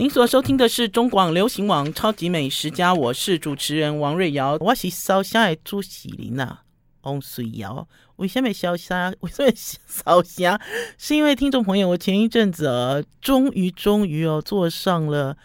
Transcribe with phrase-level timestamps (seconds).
[0.00, 4.56] 您所收听的是中广流行网《超级美食家》，我是主持人王瑞瑶。
[4.58, 6.60] 我是烧虾的朱喜林呐，
[7.02, 7.86] 翁水瑶。
[8.16, 9.12] 为什么烧虾？
[9.20, 10.58] 为什么烧虾？
[10.96, 15.36] 是因为听众朋友，我前一阵子啊，终于终于哦，坐上了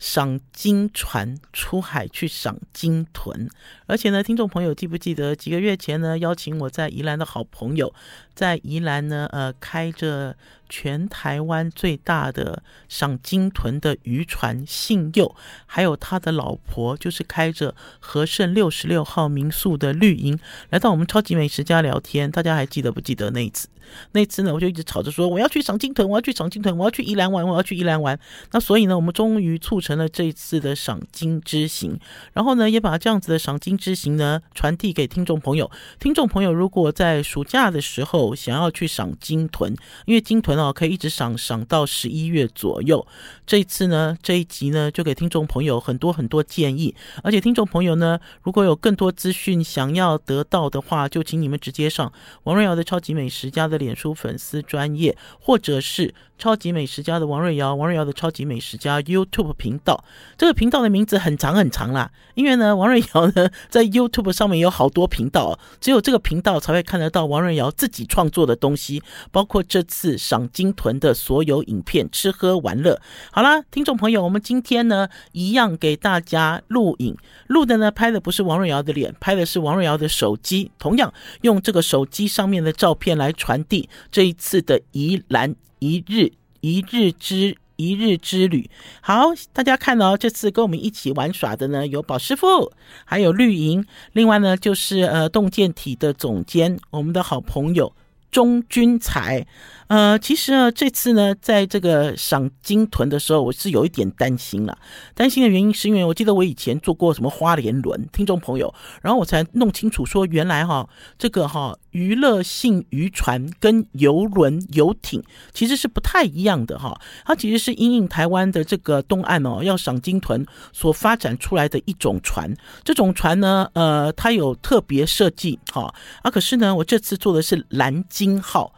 [0.00, 3.48] 赏金船出海去赏金豚。
[3.86, 7.94] 而且呢，听众朋友记不记得几个月前呢，邀请我在宜兰的好朋友，
[8.40, 10.34] 在宜兰呢，呃，开着。
[10.72, 15.34] 全台湾最大的赏鲸豚的渔船信佑，
[15.66, 22.30] 还有他的老婆，就是开着和盛六十六号民宿的绿莹，来到我们超级美食家聊天。
[22.30, 23.66] 大家还记得不记得那一次？
[24.12, 28.16] 那次呢，我就一直吵着说我要去赏鲸豚，我要去赏鲸豚，我要去宜兰玩，我要去宜兰玩。
[28.52, 31.98] 那所以呢，我们终于促成了这一次的赏鲸之行，
[32.32, 35.68] 然后呢，也把这样子的赏鲸之行呢传递给听众朋友。
[35.98, 39.74] 听众朋友，如果在暑假的时候我想要去赏金豚，
[40.06, 43.06] 因为金豚哦可以一直赏赏到十一月左右。
[43.46, 52.12] 这一次呢，这一集呢就给听众朋友很多很多建议，而且听众朋友呢，如果有更多资讯想要得到的话，就请你们直接上
[52.44, 60.02] 王瑞瑶的超级美食家的脸书粉丝专业，或者是超级美食家的王瑞瑶，王瑞瑶的超级美食家 YouTube 频道。
[60.38, 72.98] 这个频道的名字很长很长啦，因为呢，王瑞瑶呢在 YouTube 上面有好多频道，只有这个频道才会看得到王瑞瑶自己创作的东西，包括这次赏金豚的所有影片，吃喝玩乐。
[73.30, 77.14] 好啦，听众朋友，我们今天呢一样给大家录影，
[77.48, 88.70] 录的呢拍的不是王瑞瑶的脸，拍的是王瑞瑶的手机，同样用这个手机上面的照片来传递这一次的宜兰一日一日之一日之旅。
[89.00, 92.72] 好，大家看哦，这次跟我们一起玩耍的呢有宝师傅，
[93.04, 97.92] 还有绿莹，另外呢就是呃洞见体的总监，我们的好朋友
[98.30, 99.46] 钟君才。
[99.88, 104.78] 呃，其实呢，这次呢，在这个赏金豚的时候，我是有一点担心了。
[105.16, 108.72] 担心的原因是因为我记得我以前做过什么花莲轮，听众朋友，
[109.02, 117.00] 然后我才弄清楚说，原来哈，这个哈娱乐性渔船跟游轮、游艇其实是不太一样的哈。
[117.24, 122.54] 它其实是因应台湾的这个东岸哦，要赏鲸豚所发展出来的一种船。
[122.84, 128.72] 这种船呢，呃，它有特别设计哈啊，可是呢，我这次坐的是蓝鲸号。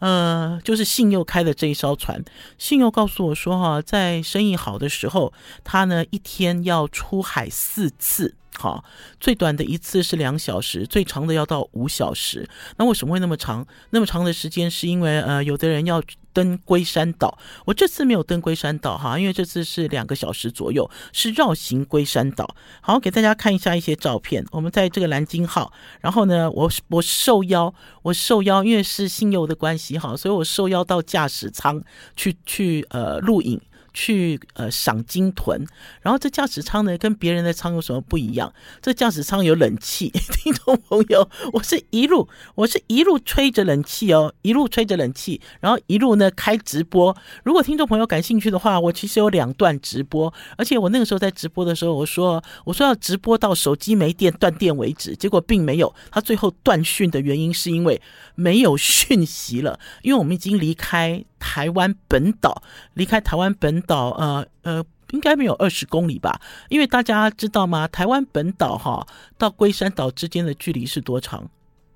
[0.00, 2.22] 呃，就是信佑开的这一艘船，
[2.56, 5.32] 信佑告诉我说，哈，在生意好的时候，
[5.64, 8.32] 他呢一天要出海四次。
[8.60, 8.82] 好，
[9.20, 12.44] 最短的一次是两小时，最长的要到五小时。
[12.76, 13.64] 那为什么会那么长？
[13.90, 16.02] 那么长的时间是因为呃，有的人要
[16.32, 17.38] 登龟山岛。
[17.66, 22.52] 我这次没有登龟山岛哈，因为这次是两个小时左右，是绕行龟山岛。
[22.80, 24.44] 好，给大家看一下一些照片。
[24.50, 31.80] 我们在这个蓝鲸号，然后呢，我我受邀，我受邀，因为是信友的关系哈，所以我受邀到驾驶舱
[32.16, 33.60] 去去呃录影。
[33.98, 35.66] 去呃赏金豚，
[36.02, 38.52] 然后这驾驶舱呢跟别人的舱有什么不一样？
[38.80, 47.16] 这驾驶舱有冷气， 听众朋友，我是一路我是一路吹着冷气哦，一路吹着冷气，然后一路呢开直播。
[47.42, 55.92] 如果听众朋友感兴趣的话，我其实有两段直播，而且我那个时候在直播的时候，我说我说要直播到手机没电断电为止，结果并没有。
[56.12, 58.00] 他最后断讯的原因是因为
[58.36, 61.24] 没有讯息了，因为我们已经离开。
[61.38, 62.62] 台湾本岛
[62.94, 66.40] 离开台湾本岛，呃呃，应该没有二十公里吧？
[66.68, 67.88] 因为大家知道吗？
[67.88, 69.06] 台湾本岛哈
[69.36, 71.48] 到龟山岛之间的距离是多长？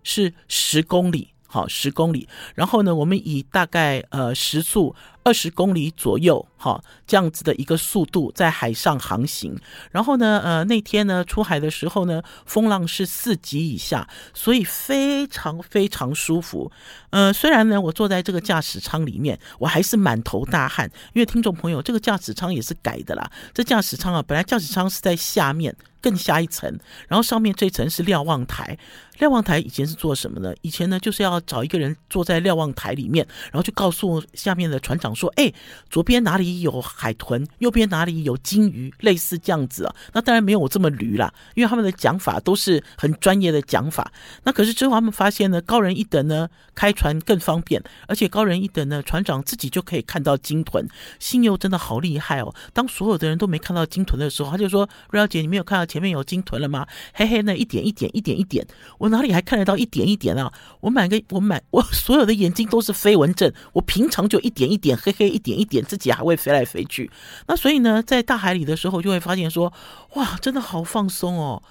[0.03, 2.29] 是十公里，好，十公里。
[2.55, 4.95] 然后呢，我们以大概呃时速。
[5.25, 9.57] 二十公里左右，哈，这样子的一个速度在海上航行。
[9.91, 16.71] 然后呢，呃，那天呢出海的时候呢，风浪是四级以下，所以非常非常舒服。
[17.11, 23.31] 呃，虽然呢我坐在这个驾驶舱里面，我还是满头大汗，因为听众朋友，这个驾驶舱也是改的啦。
[23.55, 26.69] 这驾驶舱啊，本来驾驶舱是在下面更下一层，
[27.07, 28.77] 然后上面这层是瞭望台。
[29.19, 30.53] 瞭望台以前是做什么呢？
[30.63, 35.12] 以前呢就是要找一个人坐在瞭望台里面，然后就告诉下面的船长。
[35.15, 35.53] 说哎，
[35.91, 39.95] 左边哪里有海豚，右边哪里有鲸鱼，类似这样子啊。
[40.13, 44.13] 那当然没有我这么驴啦，因为他们的讲法都是很专业的讲法。
[44.43, 50.87] 那可是之后他们发现呢，高人一等呢，开船更方便，而且高人一等呢，船长自己就可以看到鲸豚。
[51.19, 52.55] 信祐真的好厉害哦！
[52.73, 58.67] 当所有的人都没看到鲸豚的时候，他就说：“瑞瑶姐，你没有看到前面有鲸豚了吗？”嘿嘿，那一点一点一点一点，
[58.99, 60.53] 我哪里还看得到一点一点啊？
[60.81, 64.97] 我满个我满我所有的眼睛都是飞蚊症，我平常就一点一点。
[65.03, 67.11] 嘿嘿，一点一点，自己还会飞来飞去。
[67.47, 69.73] 那所以呢，在大海里的时候，就会发现说，
[70.15, 71.63] 哇，真的好放松哦。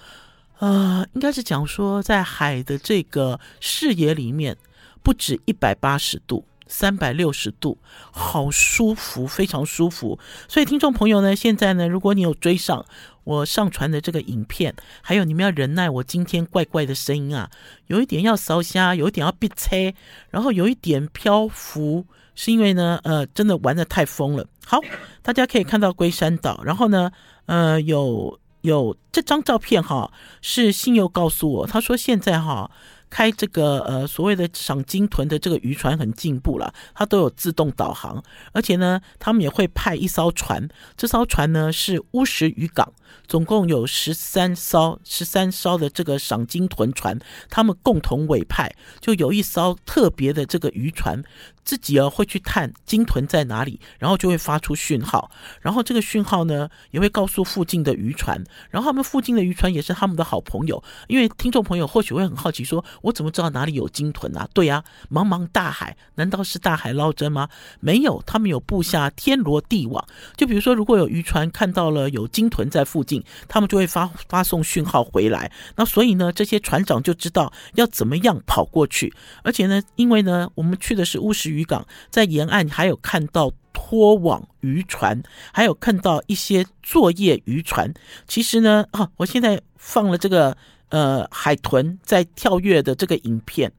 [0.59, 4.57] 呃，应该是讲说，在海的这个视野里面，
[5.01, 6.45] 不止一百八十度。
[6.73, 7.77] 三百六十度，
[8.11, 10.17] 好舒服，非常舒服。
[10.47, 12.85] 所以听众朋友呢，现在呢，如果你有追上
[13.25, 17.49] 我上传的这个影片，还有你们要忍耐我今天怪怪的声音啊，
[17.87, 19.93] 有一点要烧虾，有一点要憋车，
[20.29, 22.05] 然后有一点漂浮，
[22.35, 24.45] 是因为呢，呃，真的玩的太疯了。
[24.65, 24.79] 好，
[25.21, 27.11] 大家可以看到龟山岛，然后呢，
[27.45, 30.11] 呃，有有这张照片哈，
[30.41, 32.69] 是信佑告诉我，他说现在哈。
[33.13, 38.23] 开这个呃所谓的赏金豚的这个渔船很进步了，它都有自动导航，
[38.53, 42.89] 而且呢，他们也会派一艘船，这艘船呢是乌石渔港，
[43.27, 47.19] 总共有十三艘十三艘的这个赏鲸豚船，
[47.49, 51.23] 他们共同委派，就有一艘特别的这个渔船。
[51.63, 55.29] 自己啊会去探鲸豚在哪里，然后就会发出讯号，
[55.61, 60.83] 然后这个讯号呢也会告诉附近的渔船，然后他们附近的渔船也是他们的好朋友。
[61.07, 64.49] 因为听众朋友或许会很好奇说，我怎么知道哪里有鲸豚啊？
[64.55, 67.47] 对呀，茫茫大海，难道是大海捞针吗？
[67.79, 70.03] 没有，他们有布下天罗地网。
[70.35, 75.51] 就比如说，如果有渔船看到了有鲸豚在附附近，他们就会发发送讯号回来。
[75.75, 79.11] 那所以呢，这些船长就知道要怎么样跑过去。
[79.43, 87.91] 而且呢，因为呢，我们去的是乌石渔港，在沿岸还有看到拖网渔船，还有看到一些作业渔船。
[88.27, 90.55] 其实呢，啊，我现在放了这个
[90.89, 93.71] 呃海豚在跳跃的这个影片。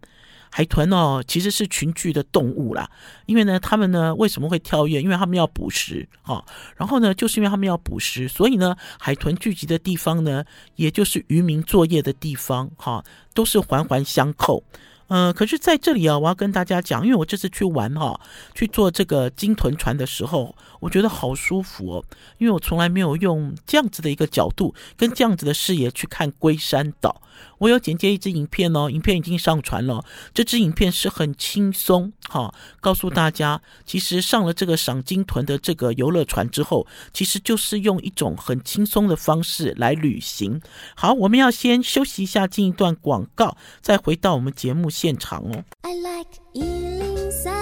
[0.55, 2.91] 海豚哦，其实是群居的动物啦。
[3.25, 5.01] 因为呢，他们呢为什么会跳跃？
[5.01, 6.45] 因为他们要捕食啊。
[6.77, 10.45] 然后呢，就是因为他们要捕食，所以呢，海豚聚集的地方呢，
[10.77, 13.03] 也就是渔民作业的地方，哈，
[13.33, 14.63] 都是环环相扣。
[15.09, 18.19] 呃，可是在这里啊，我要跟大家讲，因为我这次去玩哈，
[18.55, 22.05] 去坐这个鲸豚船的时候，我觉得好舒服哦，
[22.39, 27.21] 因为我从来没有用这样子的一个角度跟这样子的视野去看龟山岛。
[27.63, 30.05] 我有剪接一支影片哦，影片已经上传了。
[30.35, 40.61] 这支影片是很轻松，哈，告诉大家，其实上了这个赏金豚的这个游乐船之后，其实就是用一种很轻松的方式来旅行。
[40.97, 45.63] 好，我们要先休息一下，进一段广告，再回到我们节目现场哦。
[45.83, 47.62] I like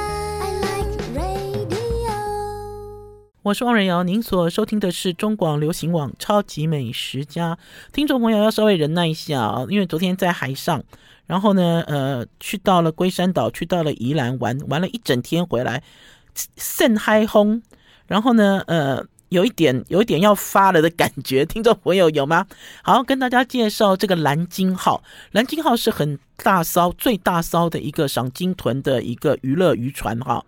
[3.42, 7.54] 我是汪瑞瑶，您所收听的是中广流行网《超级美食家》。
[7.90, 10.84] 听众朋友要稍微忍耐一下啊，因为昨天在海上，
[11.25, 15.82] 然后呢，呃，去到了龟山岛，去到了宜兰玩，玩了一整天回来，
[16.58, 17.62] 甚嗨轰，
[18.06, 22.46] 然后呢，呃，有一点有一点要发了的感觉，听众朋友有吗？
[22.82, 25.02] 好，跟大家介绍这个蓝鲸号，
[25.32, 30.44] 蓝鲸号是很大艘、最大艘的一个赏鲸豚的一个娱乐渔船哈。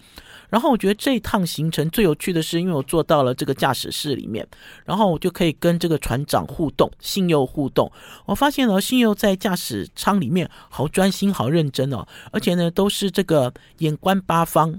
[0.52, 4.46] 然后我觉得这一趟行程最有趣的是，因为我坐到了这个驾驶室里面，
[4.84, 7.90] 然后我就可以跟这个船长互动，信佑互动。
[8.26, 14.78] 我发现呢，信佑在驾驶舱里面好专心、好认真哦，而且呢都是这个眼观八方，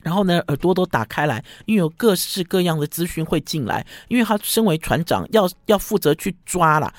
[0.00, 6.94] 然后呢耳朵都打开来，因为有各式各样的资讯会进来，因为他身为船长，要要负责去抓啦。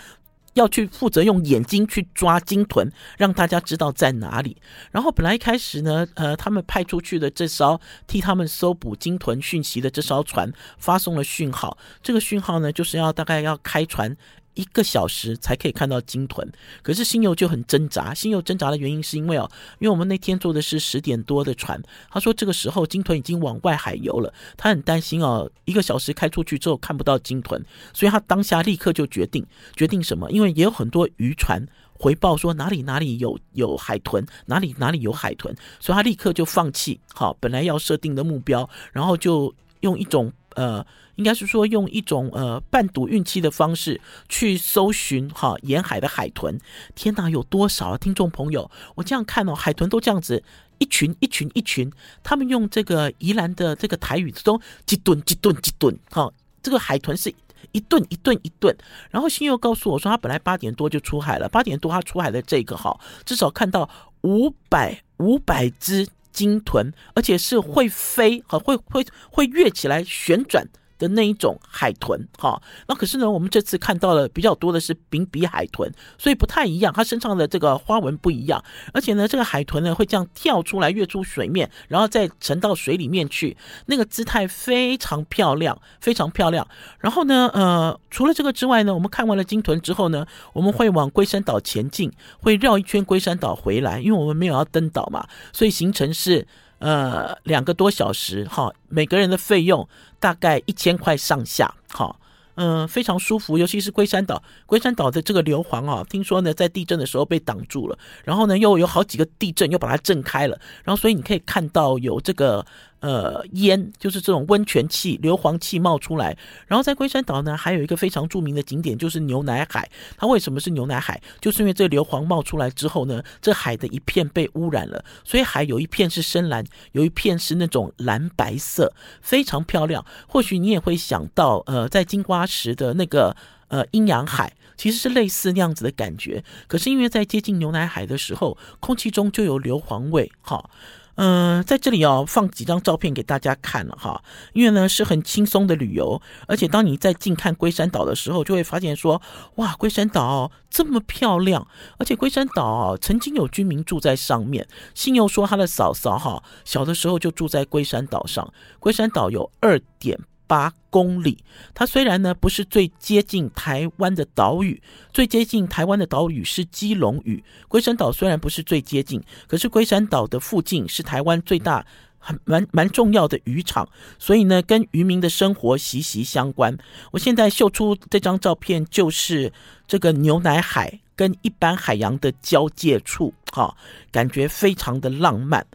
[0.55, 4.57] 要去负责用眼睛去抓鲸豚，让大家知道在哪里。
[4.91, 14.15] 然后本来一开始呢，呃，他们派出去的这艘替他们搜捕鲸豚讯息的这艘船发送了讯号，这个讯号呢，就是要大概要开船。
[14.55, 16.45] 一个小时才可以看到鲸豚，
[16.81, 18.13] 可是信佑就很挣扎。
[18.13, 19.49] 信佑挣扎的原因是因为哦，
[19.79, 27.63] 因为我们那天坐的是十点多的船，他说这个时候鲸豚已经往外海游了，他很担心哦，一个小时开出去之后看不到鲸豚，
[27.93, 29.45] 所以他当下立刻就决定
[29.75, 30.31] 决定什么？
[30.31, 31.65] 因为也有很多渔船
[31.97, 40.85] 回报说哪里哪里有有海豚，哪里哪里有海豚，所以他立刻就放弃好本来要设定的目标，然后就用一种呃。
[41.17, 46.59] 应该是说用一种呃半赌运气的方式去搜寻哈沿海的海豚。
[46.93, 47.97] 天哪，有多少啊？
[47.97, 50.43] 听众朋友，我这样看哦，海豚都这样子
[50.77, 51.89] 一群一群一群，
[52.21, 56.29] 他们用这个宜兰的这个台语说几吨几吨几吨哈，
[56.61, 57.33] 这个海豚是
[57.71, 58.77] 一吨一吨一吨。
[59.09, 62.93] 然后信佑告诉我说，他本来八点多就出海了，八点多他出海的这个哈，
[63.23, 63.89] 至少看到
[64.23, 66.05] 五百五百只
[66.35, 70.67] 鲸豚，而且是会飞和，会会会跃起来旋转。
[70.97, 86.67] 的那一种海豚，哈，那可是呢，我们这次看到了比较多的是柄比海豚，所以不太一样，它身上的这个花纹不一样，而且呢，这个海豚呢会这样跳出来跃出水面，然后再沉到水里面去，那个姿态非常漂亮，非常漂亮。
[86.99, 96.47] 然后呢，呃，除了这个之外呢，我们看完了鲸豚之后呢，我们会往龟山岛前进，会绕一圈龟山岛回来，因为我们没有要登岛嘛，所以行程是。
[96.79, 99.87] 呃，两个多小时哈，每个人的费用
[100.19, 102.15] 大概一千块上下哈。
[102.57, 103.57] 嗯、非常舒服。
[103.57, 112.65] 尤其是龟山岛，龟山岛的这个硫磺啊，听说呢在地震的时候被挡住了，然后呢又有好几个地震又把它震开了，然后所以你可以看到有这个。
[113.05, 116.35] 呃，烟就是这种温泉气、硫磺气冒出来。
[116.65, 119.87] 然后在龟山岛呢，还有一个非常著名的景点，就是牛奶海。
[120.17, 121.21] 它为什么是牛奶海？
[121.39, 130.03] 就是因为这硫磺冒出来之后呢，这海的一片被污染了，所以海有一片是深蓝，有一片是那种蓝白色，非常漂亮。
[130.27, 136.43] 或许你也会想到，呃，在金瓜石的那个呃阴阳海，其实是类似那样子的感觉。
[136.65, 140.67] 可是因为在接近牛奶海的时候，空气中就有硫磺味，哈。
[141.15, 144.21] 嗯、在这里哦，放几张照片给大家看了哈，
[144.53, 149.21] 因为呢是很轻松的旅游，而且当你在近看龟山岛的时候，就会发现说，
[149.55, 151.67] 哇，龟山岛这么漂亮，
[151.97, 154.67] 而且龟山岛曾经有居民住在上面。
[154.93, 160.19] 信佑说他的嫂嫂哈，小的时候就住在龟山岛上，龟山岛有二点。
[160.47, 161.37] 八公里，
[161.73, 164.81] 它虽然呢不是最接近台湾的岛屿，
[165.13, 167.43] 最接近台湾的岛屿是基隆屿。
[167.67, 171.85] 龟山岛虽然不是最接近，可是龟山岛的附近是台湾最大、
[172.17, 173.87] 很蛮蛮重要的渔场，
[174.17, 176.77] 所以呢跟渔民的生活息息相关。
[177.11, 179.51] 我现在秀出这张照片，就是
[179.87, 183.75] 这个牛奶海跟一般海洋的交界处，哈，
[184.11, 185.65] 感觉非常的浪漫。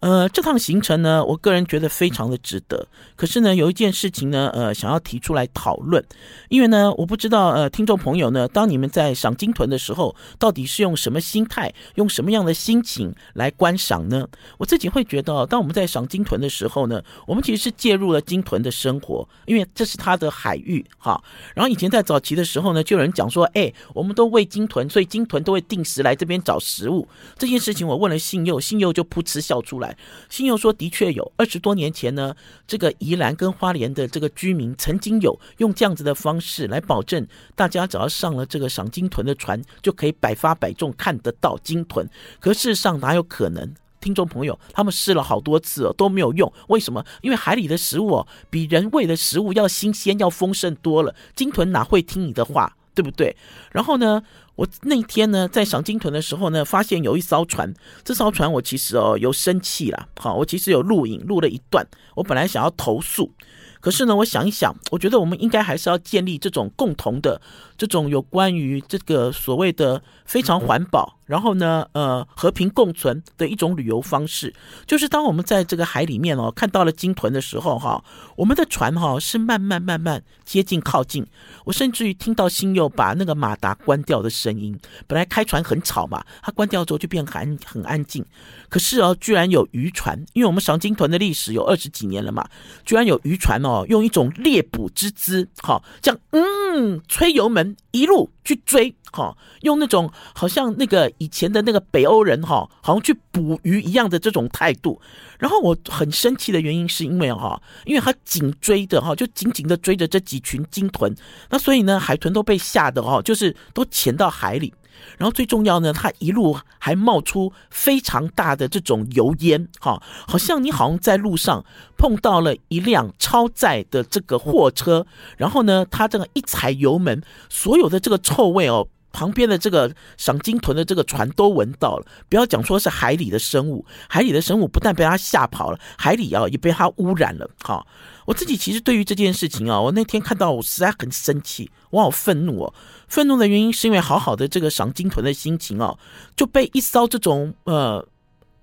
[0.00, 2.86] 呃，这趟行程呢，我个人觉得非常的值得。
[3.16, 6.04] 可是呢，有一件事情呢，呃，想要提出来讨论，
[6.48, 14.28] 因为呢，我不知道，呃，听众朋友呢，当你们在赏鲸豚的时候，到底是用什么心态，用什么样的心情来观赏呢？
[14.58, 21.18] 我自己会觉得，当我们在赏鲸豚的时候呢，我们其实是介入了鲸豚的生活，因为这是它的海域，哈。
[21.54, 27.08] 然后以前在早期的时候呢，就有人讲说，哎，我们都喂鲸豚，所以鲸豚都会定时来这边找食物。
[27.38, 29.85] 这件事情我问了信佑，信佑就噗嗤笑出来。
[30.30, 32.34] 信佑说：“的确有，二十多年前呢，
[32.66, 42.08] 这个宜兰跟花莲的这个居民曾经有用这样子的方式来保证，大家只要上了这个赏鲸豚的船，就可以百发百中看得到鲸豚。
[42.40, 43.74] 可事实上哪有可能？
[43.98, 46.52] 听众朋友，他们试了好多次哦，都没有用。
[46.68, 47.04] 为什么？
[47.22, 51.12] 因为海里的食物哦，比人喂的食物要新鲜、要丰盛多了。
[51.34, 52.76] 鲸豚哪会听你的话？
[52.96, 53.36] 对不对？
[53.70, 54.20] 然后呢？”
[54.56, 57.70] 我那天呢，在赏金豚的时候呢，发现有一艘船。
[58.02, 61.86] 这艘船我其实哦有生气了，好，我其实有录影录了一段。
[62.14, 63.30] 我本来想要投诉，
[63.80, 67.40] 可是呢，我想一想，我觉得我们应该还是要建立这种共同的
[67.76, 71.14] 这种有关于这个所谓的非常环保。
[71.26, 74.54] 然后呢，呃，和平共存的一种旅游方式，
[74.86, 78.04] 就是当我们在这个海里面哦，看到了鲸豚的时候，哈，
[78.36, 81.26] 我们的船哈是慢慢慢慢接近靠近。
[81.64, 84.78] 我甚至于听到新佑把那个马达关掉的声音。
[85.08, 88.24] 本来开船很吵嘛，它关掉之后就变很很安静。
[88.68, 92.48] 可是哦，居然有渔船，因为我们赏鲸豚的历史有二十几年了嘛，
[92.84, 98.94] 居然有渔船哦，用一种猎捕之姿，哈，这样嗯，吹油门一路去追。
[99.12, 105.00] 哈，用那种好像那个以前的那个北欧人哈，好像去捕鱼一样的这种态度。
[105.38, 111.14] 然后我很生气的原因是因为哈，因为他紧追着哈，就紧紧的追着这几群鲸豚，
[111.48, 114.74] 那所以呢，海豚都被吓得哈，就是都潜到海里。
[115.18, 121.64] 然后最重要呢，它一路还冒出非常大的这种油烟，哈，好像你好像在路上
[121.96, 128.88] 碰到了一辆超载的这个货车，然后呢，它这个一踩油门，所有的这个臭味哦。
[129.16, 137.48] 旁边的这个赏鲸豚的这个船都闻到了，不要讲说是海里的生物，海里的生物不但被它吓跑了，海里啊也被它污染了。
[137.62, 137.86] 好，
[138.26, 142.74] 我自己其实对于这件事情啊，我那天看到我实在很生气，我好愤怒哦。
[143.08, 145.96] 愤怒的原因是因为好好的这个赏鲸豚的心情啊，
[146.36, 148.06] 就被一艘这种呃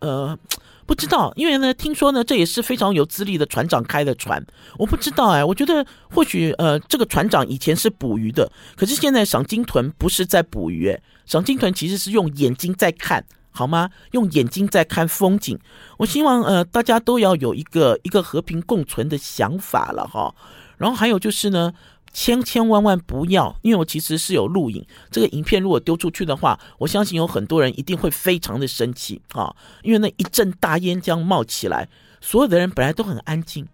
[0.01, 0.37] 呃。
[0.85, 4.43] 不知道，因为呢，听说呢，这也是非常有资历的船长开的船。
[4.77, 13.89] 我不知道哎，我觉得或许呃，这个船长以前是捕鱼的，可是现在赏金豚不是在捕鱼，赏金豚其实是用眼睛在看，好吗？
[14.11, 15.57] 用眼睛在看风景。
[15.97, 20.35] 我希望呃，大家都要有一个一个和平共存的想法了哈。
[20.77, 21.73] 然后还有就是呢。
[22.13, 24.85] 千千万万不要，因为我其实是有录影。
[25.09, 29.53] 这个影片如果丢出去的话，我相信有很多人一定会非常的生气啊！
[29.81, 31.89] 因为那一阵大烟这样冒起来，
[32.21, 33.67] 所有的人本来都很安静、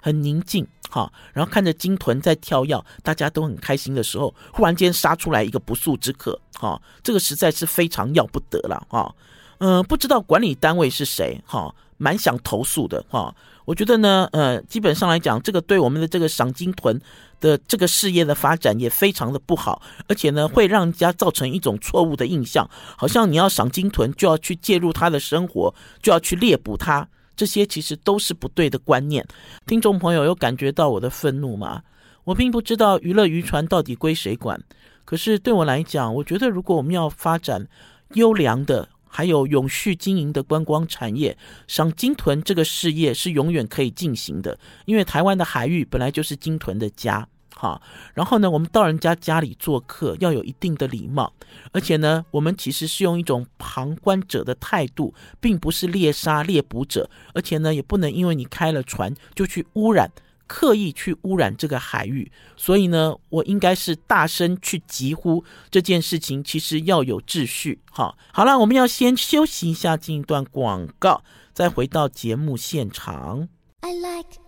[0.00, 9.12] 很宁静，哈，然后看着鲸豚在跳跃，大家都很开心的时候，忽然间杀出来一个不速之客，哈，这个实在是非常要不得了，哈，
[9.58, 13.34] 嗯，不知道管理单位是谁，哈，蛮想投诉的，哈。
[13.64, 17.00] 我觉得呢，呃，基本上来讲，这个对我们的这个赏金豚
[17.40, 29.26] 的这个事业的发展也非常的不好，而且呢，会让人家造成一种错误的印象，好像你要赏金豚就要去介入他的生活，就要去猎捕他，这些其实都是不对的观念。
[29.66, 31.82] 听众朋友有感觉到我的愤怒吗？
[32.24, 34.60] 我并不知道娱乐渔船到底归谁管。
[35.04, 37.66] 可是对我来讲，我觉得如果我们要发展
[38.14, 44.58] 优良的，还有永续经营的观光产业，赏鲸豚这个事业是永远可以进行的。
[44.86, 47.80] 因为台湾的海域本来就是鲸豚的家，哈。
[48.12, 51.32] 然后呢，我们到人家家里做客要有一定的礼貌，
[51.70, 60.10] 而且呢，我们其实是用一种旁观者的态度，并不是猎杀猎捕者，而且呢，也不能因为你开了船就去污染。
[60.46, 67.80] 刻意去污染这个海域，所以呢，我应该是大声去疾呼这件事情，其实要有秩序。
[67.90, 71.22] 好，好了，我们要先休息一下，进一段广告，
[71.52, 73.48] 再回到节目现场。
[73.80, 74.38] I like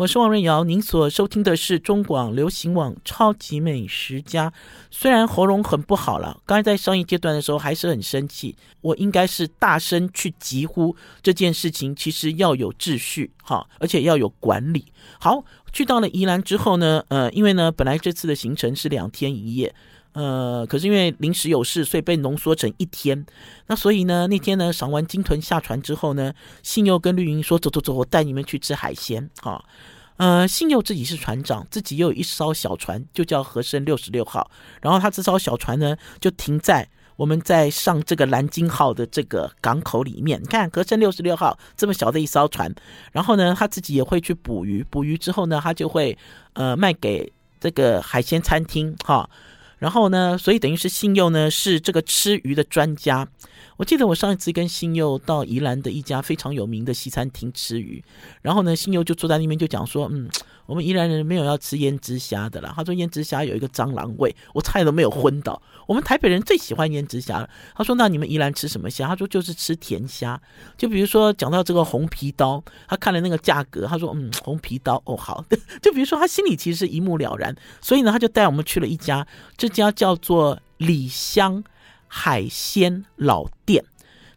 [0.00, 4.48] 我是王瑞瑶，您所收听的是中广流行网《超级美食家》。
[4.90, 8.56] 虽然喉咙很不好了，刚才在上一阶段的时候还是很生气。
[8.80, 14.86] 我应该是大声去疾呼这件事情，其实要有秩序哈，而且要有管理。
[15.18, 19.74] 好，去到了宜兰之后呢，呃，因为呢，本来这次的行程是两天一夜，
[20.12, 23.24] 呃，可是因为临时有事，所以被浓缩成一天。
[23.68, 29.64] 那所以呢，那天呢，赏完鲸豚下船之后呢，信佑跟绿云说：“走走走，我带你们去吃海鲜。”哈。
[30.16, 34.50] 呃，信佑自己是船长，自己又有一艘小船，就叫和盛六十六号。
[34.82, 36.86] 然后他这艘小船呢，就停在
[37.16, 40.38] 我们在上这个蓝鲸号的这个港口里面。
[40.42, 42.70] 你看，和盛六十六号这么小的一艘船，
[43.12, 46.18] 然后呢，他自己也会去捕鱼，捕鱼之后呢，他就会
[46.52, 49.30] 呃卖给这个海鲜餐厅哈。
[49.80, 53.26] 然后呢，所以等于是信用呢是这个吃鱼的专家。
[53.76, 58.02] 我记得我上一次跟新佑到宜兰的一家非常有名的西餐厅吃鱼，
[58.42, 60.28] 然后呢，新佑就坐在那边就讲说，嗯，
[60.66, 62.72] 我们宜兰人没有要吃胭脂虾的啦。
[62.76, 65.60] 他说胭脂虾有一个蟑螂味，我差点都没有昏倒。
[65.86, 67.48] 我们台北人最喜欢胭脂虾了。
[67.74, 69.08] 他说那你们宜兰吃什么虾？
[69.08, 70.40] 他说就是吃甜虾。
[70.76, 75.44] 就比如说讲到这个红皮刀，他看了那个价格，他说嗯，红皮刀哦好。
[75.82, 79.26] 就比如说他心里其实是一目了然，所以呢，他就带我们去了一家，
[79.56, 81.64] 这家叫做李香。
[82.12, 83.84] 海鲜老店，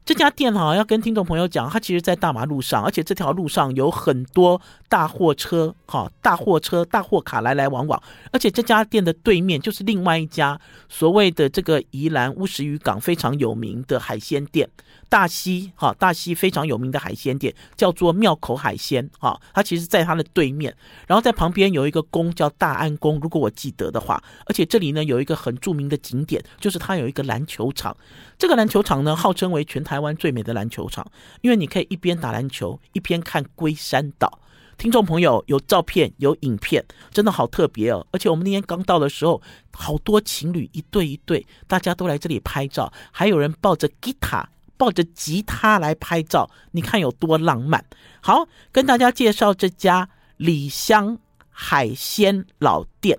[0.05, 14.69] 这家店哈，要跟听众朋友讲，它其实在大马路上，而且这条路上有很多大货车，哈，大货车、大货卡来来往往，而且这家店的对面就是另外一家所谓的这个宜兰乌石渔港非常有名的海鲜店。
[15.13, 27.95] 大溪哈，大溪非常有名的海鲜店叫做庙口海鲜哈，它其实在它的对面，然后在旁边有一个宫叫大安宫，如果我记得的话，而且这里呢有一个很著名的景点，就是它有一个篮球场，
[28.39, 31.06] 这个篮球场呢号称为全台湾最美的篮球场，
[31.41, 34.39] 因为你可以一边打篮球一边看龟山岛。
[34.80, 38.08] 听众朋友有照片有影片，真的好特别哦！
[38.10, 39.39] 而且我们那天刚到的时候，
[39.73, 44.49] 好多情侣一对一对，大家都来这里拍照，还有人抱着吉他。
[44.84, 47.86] 抱着吉他来拍照，你看有多浪漫。
[48.19, 51.17] 好，跟大家介绍这家李香
[51.50, 53.17] 海鲜老店。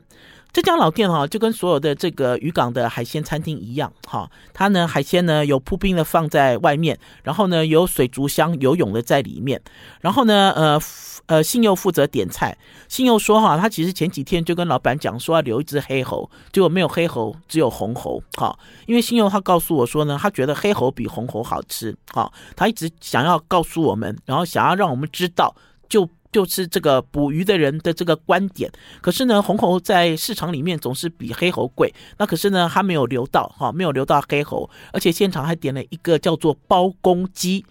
[0.55, 9.61] 这家老店哈，就跟所有的这个渔港的海鲜餐厅一样哈，它呢海鲜呢有铺冰的放在外面，然后呢有水族箱游泳的在里面，
[10.01, 10.81] 然后呢呃
[11.27, 12.57] 呃信佑负责点菜。
[12.87, 18.57] 信佑说哈，他其实前几天就跟老板讲说要留一只黑猴，结果没有黑猴，只有红猴哈。
[18.87, 25.53] 因为信佑他告诉我说呢，他觉得黑猴比红猴好吃哈，他一直想要告诉我们，然后想要让我们知道
[25.89, 26.09] 就。
[26.35, 28.69] 就是这个捕鱼的人的这个观点，
[29.01, 31.95] 可是呢，红猴在市场里面总是比黑猴贵。
[32.19, 37.65] 那可是呢，他没有留到哈，没有留到黑猴，而且现场还点了一个叫做包公鸡。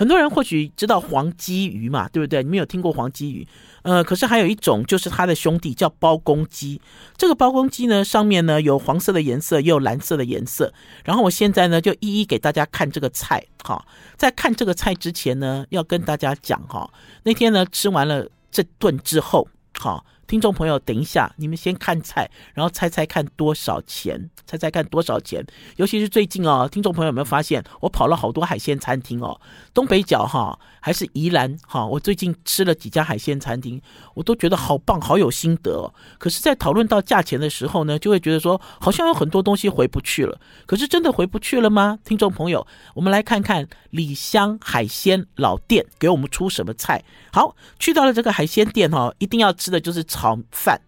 [0.00, 2.42] 很多人或许知道黄鲫鱼嘛，对不对？
[2.42, 3.46] 你没有听过黄鲫鱼？
[3.82, 6.80] 呃，可是还有一种，就是它的兄弟叫包公鸡。
[7.18, 10.72] 这个包公鸡呢，上面呢有黄色的颜色，也有蓝色的颜色。
[11.04, 13.44] 然后我现在呢，就一一给大家看这个菜。
[13.62, 13.84] 哈，
[14.16, 16.90] 在看这个菜之前呢，要跟大家讲哈，
[17.24, 19.46] 那天呢吃完了这顿之后，
[19.78, 20.02] 哈。
[20.30, 24.30] 听众朋友，等一下，你们先看菜，然后猜猜看多少钱？
[24.46, 25.44] 猜猜看多少钱？
[25.74, 29.40] 尤其是最近哦，听众朋友有没有发现，我跑了好多海鲜餐厅哦，
[29.74, 33.82] 东北角哈，还是宜兰哈，我最近吃了几家海鲜餐厅，
[34.14, 35.92] 我都觉得好棒，好有心得哦。
[36.16, 40.40] 可是，在讨论到价钱的时候呢，就会觉得说，好像有很多东西回不去了。
[40.64, 41.98] 可是，真的回不去了吗？
[42.04, 42.64] 听众朋友，
[42.94, 47.02] 我们来看看李香海鲜老店给我们出什么菜。
[47.32, 50.06] 好，去到了这个海鲜店哈，一定要吃的就是。
[50.20, 50.78] 炒饭，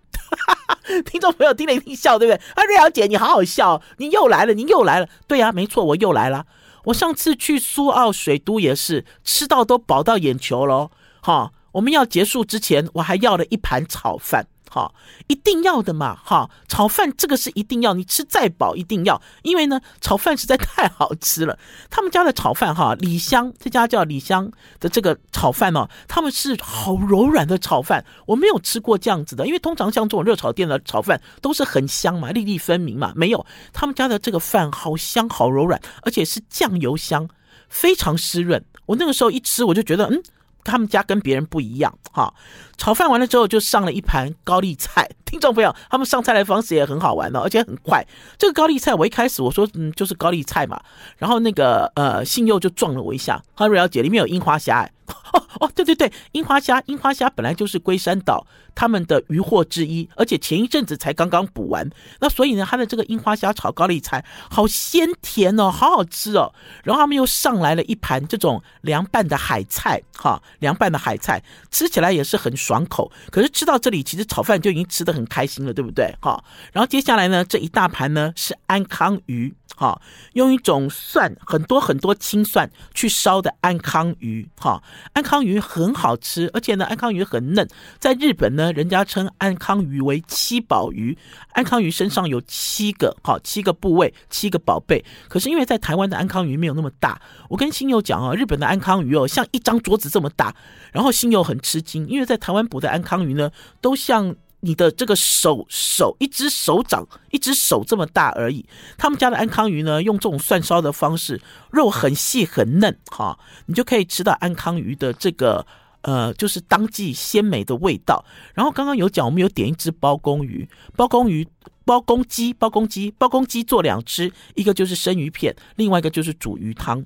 [1.06, 2.36] 听众朋友听了一听笑，对不对？
[2.54, 5.08] 啊，瑞瑶姐，你好好笑，你又来了，你又来了。
[5.26, 6.44] 对呀，没错，我又来了。
[6.84, 10.90] 我上次去苏澳水都也是吃到都饱到眼球喽。
[11.22, 14.48] 哈，我们要结束之前，我还要了一盘炒饭。
[14.72, 14.90] 哈，
[15.26, 21.58] 一定要的嘛，哈，炒饭这个是一定要，你吃再饱一定要，因为呢，炒饭实在太好吃了。
[21.90, 37.28] 他们家的炒饭哈，李香这家叫李香的这个炒饭哦，他们是好柔软的炒饭，我没有吃过这样子的，因为通常像这种热炒店的炒饭都是很香嘛，粒粒分明嘛，没有，他们家的这个饭好香好柔软，而且是酱油香，
[37.68, 38.64] 非常湿润。
[38.86, 40.22] 我那个时候一吃，我就觉得嗯。
[40.64, 42.32] 他们家跟别人不一样，哈！
[42.76, 45.08] 炒饭完了之后就上了一盘高丽菜。
[45.24, 48.06] 听众朋友，他们上菜的方式也很好玩哦，而且很快。
[48.36, 50.80] 这个高丽菜，我一开始我说嗯，就是高丽菜嘛，
[51.16, 54.92] 然后那个呃，信佑就撞了我一下，他说了解里面有樱花虾，哎。
[55.32, 61.88] 哦哦，对对对，樱花虾，樱花虾本来就是龟山岛他们的渔获之一，而且前一阵子才刚刚捕完，
[62.20, 66.52] 那所以呢，它的这个樱花虾炒高丽菜好鲜甜哦，好好吃哦。
[66.84, 73.10] 然后他们又上来了一盘这种凉拌的海菜，哈，凉拌的海菜吃起来也是很爽口。
[73.30, 76.14] 可是吃到这里，其实炒饭就已经吃得很开心了，对不对？
[76.20, 79.54] 哈，然后接下来呢，这一大盘呢是安康鱼。
[79.76, 80.00] 哈，
[80.34, 84.82] 用一种蒜很多很多青蒜去烧的安康鱼，哈，
[85.12, 87.66] 安康鱼很好吃，而且呢，安康鱼很嫩。
[87.98, 91.16] 在日本呢，人家称安康鱼为七宝鱼，
[91.52, 95.04] 安康鱼身上有七个，哈，七个部位，七个宝贝。
[95.28, 100.54] 可是因为在台湾的安康鱼没有那么大，我跟新友讲哦，日本的安康鱼哦，像一张桌子这么大，
[100.92, 104.36] 然后新友很吃惊，因为在台湾捕的安康鱼呢，都像。
[104.64, 108.64] 你的这个手手一只手掌一只手这么大而已，
[108.96, 115.66] 他们家的安康鱼呢，用这种蒜烧的方式，肉很细很嫩，哈，你就可以吃到安康鱼的这个
[116.02, 118.24] 呃，就是当季鲜美的味道。
[118.54, 121.46] 然后刚刚有讲，我们有点一只包公鱼，包公鱼、
[121.84, 127.04] 包公鸡、包公鸡、包公鸡做两只，一个就是生鱼片，另外一个就是煮鱼汤。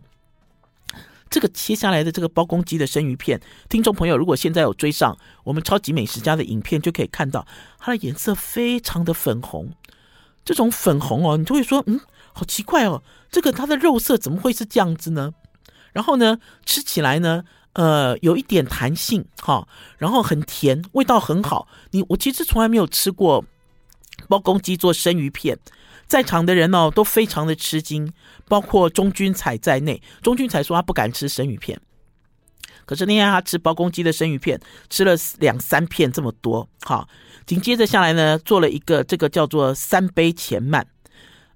[1.29, 7.47] 这个切下来的这个包公鸡的生鱼片，听众朋友如果现在有追上我们超级美食家的影片，就可以看到
[7.79, 9.71] 它的颜色非常的粉红。
[10.45, 12.01] 这种粉红哦，你就会说，嗯，
[12.33, 15.35] 好奇怪哦，这个它的肉色怎么会是这样子呢？
[15.93, 19.67] 然后呢，吃起来呢，呃，有一点弹性哈、
[19.99, 21.67] 然后很甜，味道很好。
[21.91, 23.45] 你我其实从来没有吃过
[24.29, 25.59] 包公鸡做生鱼片。
[26.07, 28.13] 在场的人哦都非常的吃惊，
[28.49, 30.01] 包括钟君彩在内。
[30.23, 31.81] 钟君彩说他不敢吃生鱼片，
[32.85, 36.69] 可是那天他吃包公鸡的生鱼片，吃了两三片这么多。
[36.83, 37.09] 好，
[37.45, 40.85] 紧接着下来呢，做了一个这个叫做三杯前鳗。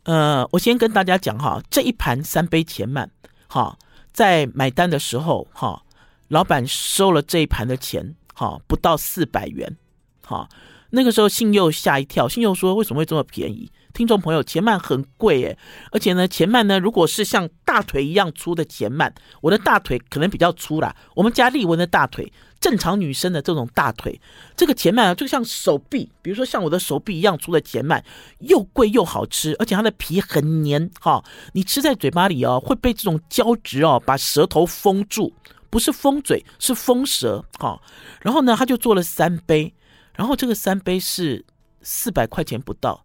[0.04, 3.06] 呃，我先跟大家讲哈，这一盘三杯前鳗，
[3.46, 3.78] 哈，
[4.12, 5.82] 在买单的时候，哈，
[6.28, 9.76] 老板收了这一盘的钱，哈，不到四百元，
[10.24, 10.48] 哈，
[10.90, 13.70] 那个时候信佑吓一跳，信佑说为什么会这么便宜？
[13.92, 15.58] 听众朋友，前慢很贵诶，
[15.92, 20.94] 而且呢，前慢呢，如果是像大腿一样粗的前慢，我的大腿可能比较粗啦。
[21.14, 24.20] 我们家丽文的大腿，正常女生的这种大腿，
[24.56, 28.04] 这个前鳗啊，就像手臂，比如说像我的手臂一样粗的前慢，
[28.38, 31.22] 又贵又好吃，而且它的皮很黏哈，
[31.52, 35.32] 你吃在嘴巴里哦，会被这种胶质哦把舌头封住，
[35.68, 37.80] 不是封嘴，是封舌哈。
[38.20, 39.74] 然后呢，他就做了三杯，
[40.14, 41.44] 然后这个三杯是
[41.82, 43.04] 四百块钱不到。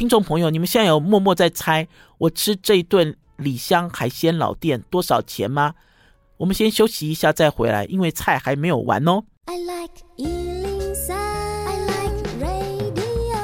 [0.00, 1.86] 听众朋友，你们现在有默默在猜
[2.16, 5.74] 我吃这一顿李香海鲜老店多少钱吗？
[6.38, 9.22] 我们先休息一下再回来，因为菜还没有完哦。
[9.44, 13.36] I like 103, I like radio。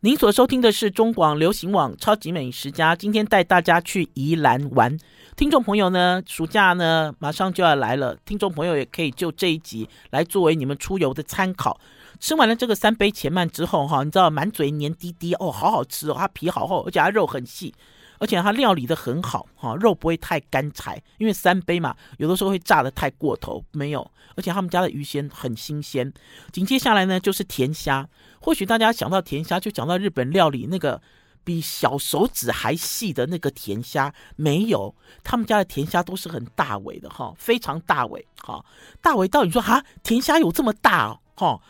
[0.00, 4.98] 您所收听的是中广流行网超级美食家，今天带大家去宜兰玩。
[5.36, 11.78] 听众朋友呢，暑假呢马上就要来了，听众朋友也可以就这一集来作为你们出游的参考。
[12.20, 17.74] 吃完了这个三杯前鳗之后，哈，你知道满嘴黏滴滴哦，好好吃哦，它皮好厚，而且它肉很细，
[18.18, 26.12] 而且它料理得很好，哈，肉不会太干柴，因为三杯嘛，有的时候会炸得太过头，没有，而且他们家的鱼鲜很新鲜。
[26.52, 28.08] 紧接下来呢，就是甜虾，
[28.40, 31.00] 或许大家想到甜虾，就讲到日本料理那个
[31.44, 38.64] 比小手指还细的那个甜虾，没有，他们家的甜虾都是很大尾的，哈，非常大尾，哈，
[39.00, 41.60] 大尾到你说哈，甜虾有这么大哦，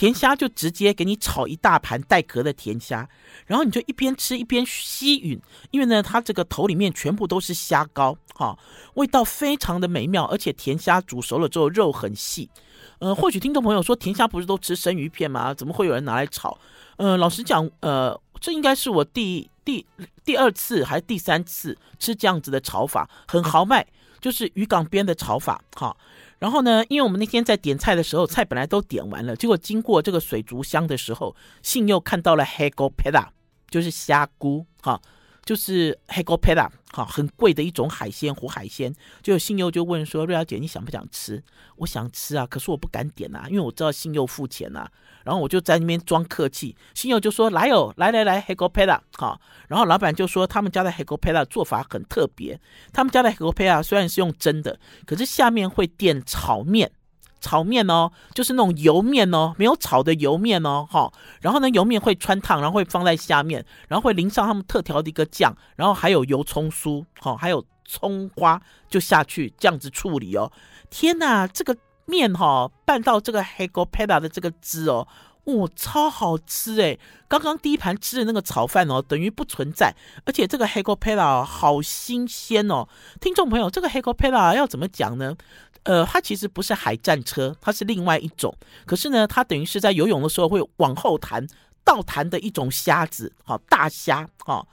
[0.00, 3.06] 甜虾就直接给你炒一大盘带壳的甜虾，
[3.44, 5.38] 然后你就一边吃一边吸吮，
[5.72, 8.58] 因为呢，它这个头里面全部都是虾膏，哈，
[8.94, 12.48] 味道非常的美妙，而且甜虾煮熟了之后肉很细。
[13.00, 15.52] 呃，或许听众朋友说甜虾不是都吃生鱼片吗？
[15.52, 16.56] 怎么会有人拿来炒？
[16.96, 19.86] 呃，老实讲，呃，这应该是我第第
[20.24, 23.86] 第二次还是第三次吃这样子的炒法，很豪迈，
[24.18, 25.94] 就是渔港边的炒法，哈。
[26.40, 33.30] 然后呢，因为我们那天在点菜的时候，菜本来都点完了，结果经过这个水族箱的时候，信又看到了黑狗皮拉，
[33.68, 35.00] 就是虾菇，哈，
[35.44, 38.94] 就是黑狗佩拉，哈，很贵的一种海鲜，活海鲜。
[39.22, 41.42] 就有信佑就问说：“瑞小姐，你想不想吃？”
[41.76, 44.90] 我想吃啊，可是我不敢点啊，因为我知道信佑付钱啊。
[45.24, 52.60] 然后我就在那边装客气，信佑就说：“来哦，来来来，黑狗佩拉，好。”然后老板就说：“他们家的黑狗佩拉做法很特别，
[52.92, 56.92] 他们家的黑狗佩拉虽然是用蒸的，可是下面会垫炒面。”
[57.40, 61.10] 炒面哦，就是那种油面哦，没有炒的油面哦，哈。
[61.40, 70.52] 然后呢，油面会穿烫，然后会放在下面，然后会淋上他们特调的一个酱，然后还有油葱酥，哈，还有葱花就下去这样子处理哦。
[70.90, 75.08] 天哪，这个面哈拌到这个黑狗佩拉的这个汁哦，
[75.44, 76.98] 哇，超好吃哎。
[77.28, 82.88] 刚刚第一盘吃的那个炒饭哦，等于不存在，而且这个黑狗佩拉好新鲜哦。
[83.20, 85.36] 听众朋友，这个黑狗佩拉要怎么讲呢？
[85.84, 88.54] 呃，它其实不是海战车，它是另外一种。
[88.84, 91.46] 可是呢，它等于是在游泳的时候会往后弹、
[91.84, 94.66] 倒弹的一种虾子，好，大虾，哈，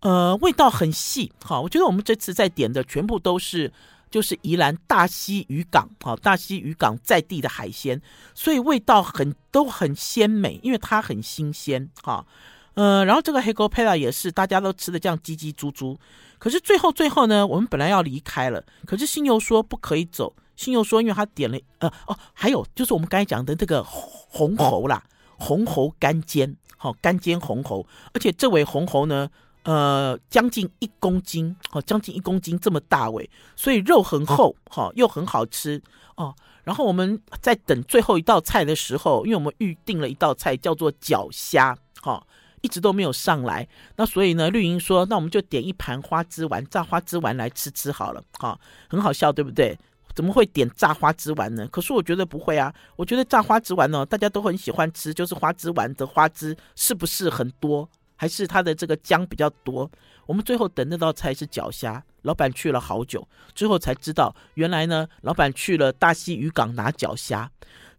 [0.00, 1.60] 呃，味道很细，哈。
[1.60, 3.72] 我觉得我们这次在点的全部都是
[4.10, 8.02] 就是宜兰大溪渔港，哈，大溪渔港在地的海鲜，
[8.34, 12.26] 所以味道很都很鲜美，因为它很新鲜，哈。
[12.74, 15.98] 呃，然后这个黑狗佩拉也是大家都吃的这样叽叽猪猪。
[16.42, 20.34] 可是最后最后呢，我们本来要离开了，可是信佑说不可以走。
[20.56, 25.04] 信佑说，因为他点了呃哦，还有就是我们刚才讲的这个红喉啦，
[25.38, 29.30] 红喉干煎，好、哦、干煎红喉，而且这尾红喉呢，
[29.62, 35.80] 呃，将近一公斤，哦，将近一公斤这么大尾，所以肉很厚，哈、哦，又很好吃
[36.16, 36.34] 哦。
[36.64, 42.26] 然后我们在等最后一道菜的时候，因为我们预定了一道菜叫做脚虾，哈、哦。
[42.62, 49.78] 一直都没有上来，那所以呢，绿莹说，那我们就点一盘花枝丸，炸花枝丸来吃吃好了，哈、哦，很好笑，对不对？
[50.14, 51.66] 怎么会点炸花枝丸呢？
[51.68, 59.90] 可是我觉得不会啊，我觉得炸花枝丸呢，大家都很喜欢吃，就是花枝丸的花枝是不是很多，还是它的这个姜比较多？
[60.26, 67.50] 我们最后等那道菜是脚虾，老板去了好久，最后才知道，原来呢，老板去了大溪渔港拿脚虾。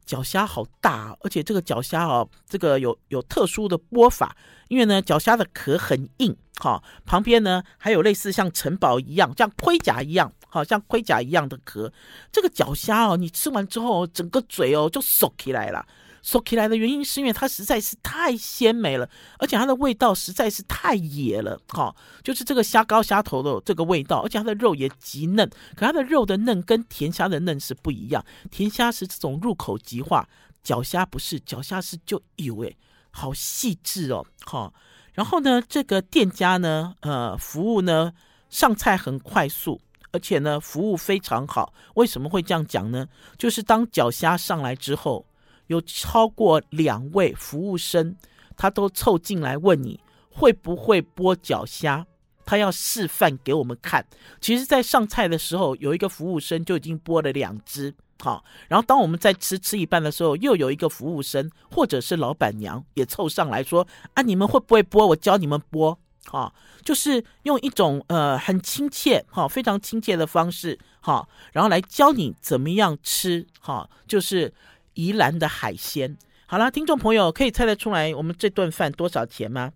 [0.05, 4.35] 脚虾好大，而且这个脚虾哦，这个有有特殊的剥法，
[4.67, 11.91] 因为呢，脚虾的壳很硬，哈、旁边呢还有类似像城堡一样，像盔甲一样，好、像盔甲一样的壳。
[12.31, 15.85] 这个脚虾哦，你吃完之后，整个嘴哦就缩起来了。
[16.23, 19.07] 说起来的原因是因为它实在是太鲜美了，
[19.37, 30.25] 而且它的味道实在是太野了，哈、就是这个虾膏虾头的这个味道，而且它的肉也极嫩，可它的肉的嫩跟甜虾的嫩是不一样，甜虾是这种入口即化，
[30.63, 32.77] 脚虾不是，脚虾是就有诶，
[33.11, 34.73] 好细致哦，哈、
[35.11, 38.13] 然后呢，这个店家呢，呃，服务呢
[38.49, 39.81] 上菜很快速，
[40.13, 43.09] 而且呢服务非常好，为什么会这样讲呢？
[43.37, 45.25] 就是当脚虾上来之后。
[45.73, 48.15] 有超过两位服务生，
[48.55, 52.05] 他都凑进来问你会不会剥脚虾，
[52.45, 54.05] 他要示范给我们看。
[54.39, 65.07] 其实，在上菜的时候，有一个服务生就已经剥了两只，好，然后当我们在吃吃一半的时候，又有一个服务生或者是老板娘也凑上来说：“啊，你们会不会剥？
[65.07, 66.53] 我教你们剥。”好，
[66.85, 74.53] 就是用一种呃很亲切，哈，非常亲切的方式，哈，然后来教你怎么样吃，哈，就是。
[74.93, 79.73] 宜兰的海鲜，好了，听众朋友可以猜得出来我们这顿饭多少钱吗？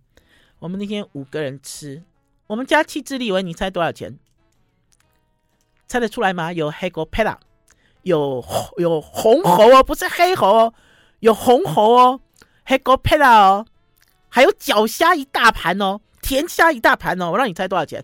[0.59, 2.03] 我们那天五个人吃，
[2.47, 4.17] 我们家气质立文，你猜多少钱？
[5.87, 6.51] 猜得出来吗？
[6.51, 7.39] 有黑狗佩拉，
[8.03, 8.43] 有
[8.77, 10.73] 有红猴哦，不是黑猴哦，
[11.19, 12.19] 有红猴哦，
[12.65, 13.65] 黑狗佩拉哦，
[14.29, 18.03] 还有脚虾一大盘哦，甜虾一大盘哦，我让你猜多少钱？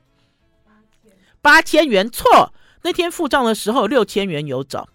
[1.41, 4.87] 八千元，错，那天付账的时候六千元有找。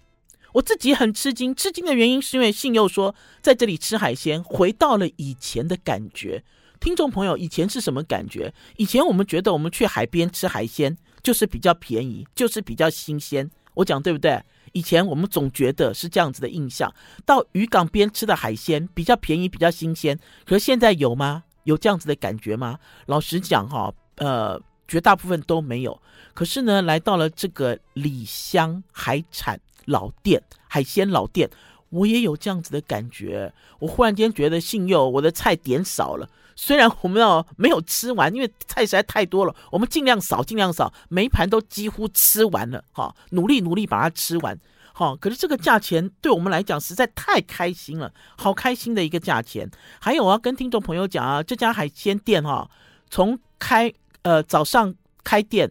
[0.53, 6.43] 我自己很吃惊，吃惊的原因是因为信佑说在这里吃海鲜，回到了以前的感觉。
[6.81, 8.53] 听众朋友，以前是什么感觉？
[8.77, 13.51] 以前我们觉得我们去海边吃海鲜就是比较便宜，就是比较新鲜。
[13.75, 14.41] 我讲对不对？
[14.73, 16.93] 以前我们总觉得是这样子的印象。
[17.25, 20.19] 到渔港边吃的海鲜比较便宜，比较新鲜。
[20.45, 21.45] 可是现在有吗？
[21.65, 22.79] 有这样子的感觉吗？
[23.07, 26.03] 老实讲哈，呃，绝大部分都没有。
[26.35, 29.61] 可是呢，来到了这个里香海产。
[29.89, 31.49] 老店海鲜老店，
[31.89, 33.51] 我也有这样子的感觉。
[33.79, 36.29] 我忽然间觉得信佑，我的菜点少了。
[36.55, 42.85] 虽然我们要没有吃完，因为菜实在太多了，我们尽量少，尽量少，每一盘都几乎吃完了。
[42.93, 44.61] 哈，努力努力把它吃完。
[44.93, 49.71] 哈，可是这个价钱对我们来讲实在太开心了，好开心的一个价钱。
[49.99, 52.71] 还有我要跟听众朋友讲啊，这家海鲜店哈，
[53.09, 53.91] 从开
[54.23, 55.71] 呃早上开店。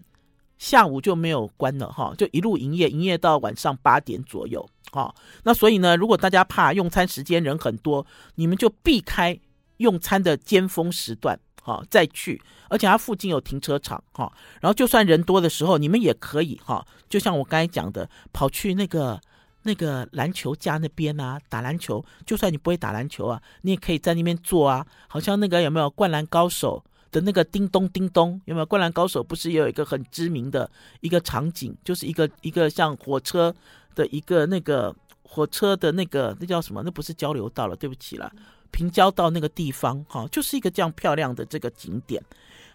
[0.58, 4.68] 下午就没有关了哈，就一路营业，营业到晚上八点左右。
[4.92, 9.40] 哈，那所以呢，如果大家怕用餐时间人很多，你们就避开
[9.78, 11.40] 用餐的尖峰时段。
[11.62, 19.22] 哈再去，而且它附近有停车场哈，然后就算人多的时候，你们也可以哈，就像我刚才讲的，跑去那个
[19.62, 26.84] 那个篮球架那边啊打篮球，就算你不会打篮球啊，你也可以在那边坐啊，好像那个有没有灌篮高手？
[27.18, 28.66] 的那个叮咚叮咚，有没有？
[28.68, 30.70] 灌篮高手不是也有一个很知名的
[31.02, 33.54] 一个场景，就是一个一个像火车
[33.96, 36.84] 的一个那个火车的那个那叫什么？
[36.86, 38.32] 那不是交流道了，对不起了，
[38.70, 42.24] 平交道那个地方，哈，就是一个这样漂亮的这个景点。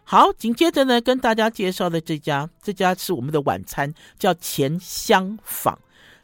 [0.03, 5.79] 好，紧接着呢，跟大家介绍的这家，这家是我们的晚餐，叫钱香坊。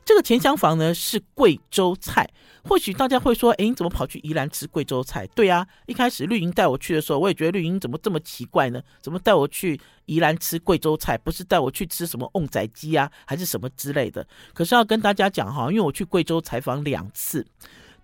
[0.05, 2.29] 这个钱香坊呢是贵州菜，
[2.69, 5.27] 或许大家会说，哎，你怎么跑去宜兰吃贵州菜？
[5.29, 8.83] 对啊，一开始绿营带我去的时候，我也觉得绿营怎么这么奇怪呢？
[9.01, 11.17] 怎么带我去宜兰吃贵州菜？
[11.17, 14.27] 不是带我去吃什么瓮仔鸡啊，还是什么之类的？
[14.53, 17.47] 可是要跟大家讲哈，因为我去贵州采访两次，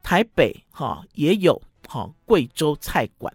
[0.02, 3.30] 台北哈也有哈贵州菜馆。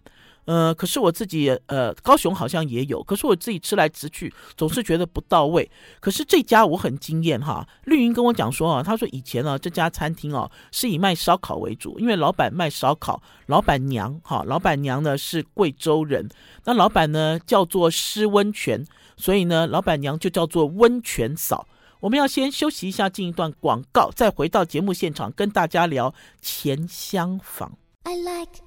[0.49, 5.69] 呃，可是我自己呃，高雄好像也有，可是我自己吃来吃去，总是觉得不到位。
[5.99, 16.27] 可是这家我很惊艳哈，绿云跟我讲说啊，他说以前呢、啊、这家餐厅哦、啊、是以卖烧烤为主，因为老板卖烧烤，老板娘哈，老板娘呢是贵州人，
[16.65, 18.83] 那老板呢叫做施温泉，
[19.17, 21.67] 所以呢老板娘就叫做温泉嫂。
[21.99, 27.77] 我们要先休息一下，进一段广告，再回到节目现场跟大家聊钱香坊。
[28.03, 28.63] I like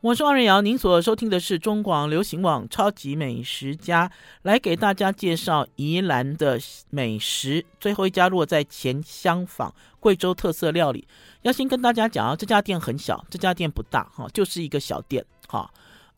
[0.00, 4.08] 我是王瑞瑶，您所收听的是中广流行网《超级美食家》，
[4.42, 6.56] 来给大家介绍宜兰的
[6.90, 7.66] 美食。
[7.80, 11.04] 最后一家落在钱香坊，贵州特色料理。
[11.42, 15.68] 要先跟大家讲啊，这家店很小，这家店不大哈，就是一个小店哈。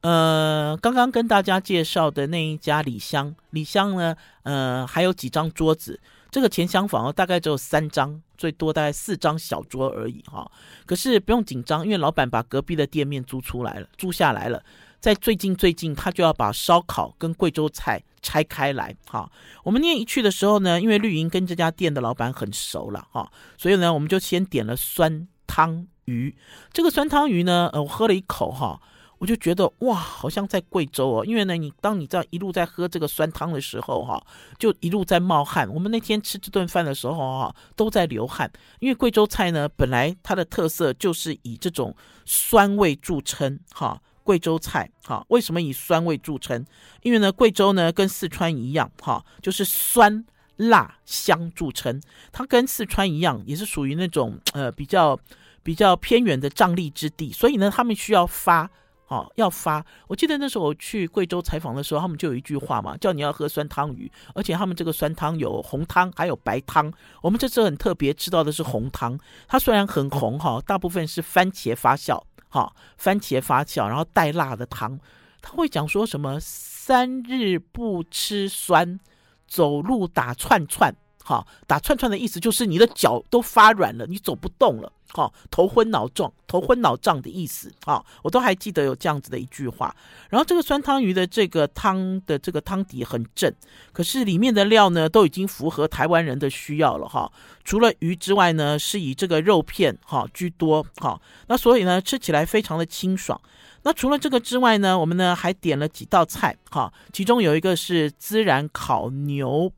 [0.02, 5.98] 呃，刚刚跟大家介绍的那一家里香，里香呢，呃，还有几张桌子。
[6.30, 10.50] 这个钱香坊哦，大概只有三张，最多大概四张小桌而已哈。
[10.86, 14.62] 可是不用紧张，因为老板把隔壁的店面租出来了，租下来了。
[15.00, 19.30] 在最近最近，他就要把烧烤跟贵州菜拆开来哈。
[19.64, 26.36] 我们那天一去的时候呢，因为绿营跟这家店的老板很熟了哈，所以呢，我们就先点了酸汤鱼。
[26.72, 28.80] 这个酸汤鱼呢，呃，我喝了一口哈。
[29.20, 34.18] 我就觉得哇，好像在贵州哦，因为呢，你当你这样一路在喝这个酸汤的时候，哈，
[34.58, 35.68] 就一路在冒汗。
[35.68, 46.64] 我们那天吃这顿饭的时候，哈，都在流汗，因为贵州菜呢，本来它的特色就是以这种酸味著称，哈，贵州菜，哈，为什么以酸味著称？
[47.02, 50.24] 因为呢，贵州呢跟四川一样，哈，就是酸
[50.56, 52.00] 辣香著称，
[52.32, 55.20] 它跟四川一样，也是属于那种呃比较
[55.62, 58.70] 比较偏远的瘴疠之地，所以呢，他们需要发。
[59.10, 59.84] 哦，要发！
[60.06, 66.92] 我记得那时候去贵州采访的时候，他们就有一句话嘛，叫你要喝酸汤鱼，而且他们这个酸汤有红汤，还有白汤。
[67.20, 69.18] 我们这次很特别吃到的是红汤，
[69.48, 74.96] 它虽然很红哈，大部分是番茄发酵，哈，番茄发酵，然后带辣的汤。
[75.42, 79.00] 他会讲说什么三日不吃酸，
[79.48, 80.94] 走路打串串。
[81.24, 84.92] 哈，打串串的意思就是你的脚都发软了，你走不动了。
[85.12, 87.72] 好，头昏脑胀，头昏脑胀的意思。
[87.84, 89.94] 好，我都还记得有这样子的一句话。
[90.28, 93.52] 然后这个酸汤鱼的这个汤的这个汤底很正，
[93.92, 97.30] 可是里面的料呢都已经符合台湾人的需要了哈。
[97.64, 100.86] 除了鱼之外呢，是以这个肉片哈居多。
[100.96, 103.40] 哈，那所以呢吃起来非常的清爽。
[103.82, 109.72] 那除了这个之外呢，我们呢还点了几道菜哈，其中有一个是孜然烤牛。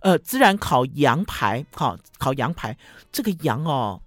[0.00, 2.76] 呃，孜然烤羊排，哈，烤羊排，
[3.10, 3.98] 这个羊哦，